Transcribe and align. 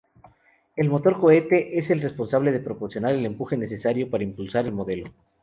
El 0.75 0.89
motor-cohete 0.89 1.77
es 1.77 1.91
el 1.91 2.01
responsable 2.01 2.51
de 2.51 2.59
proporcionar 2.59 3.13
el 3.13 3.23
empuje 3.23 3.55
necesario 3.55 4.09
para 4.09 4.23
impulsar 4.23 4.65
el 4.65 4.71
modelo. 4.73 5.13